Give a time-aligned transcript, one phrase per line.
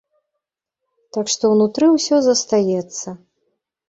[1.17, 3.07] Так што ўнутры ўсё застаецца.